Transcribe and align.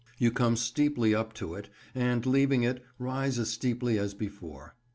You 0.17 0.31
come 0.31 0.55
steeply 0.55 1.13
up 1.13 1.31
to 1.35 1.53
it, 1.53 1.69
and, 1.93 2.25
leaving 2.25 2.63
it, 2.63 2.83
rise 2.97 3.37
as 3.37 3.51
steeply 3.51 3.99
as 3.99 4.15
before. 4.15 4.73